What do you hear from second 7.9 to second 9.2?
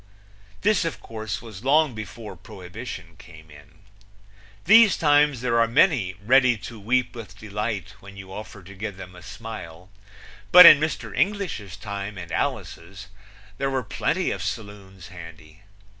when you offer to give them